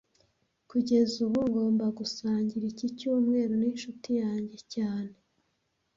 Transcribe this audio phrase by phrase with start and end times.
[0.69, 5.13] Kugeza ubu, ngomba gusangira iki cyumba ninshuti yanjye cyane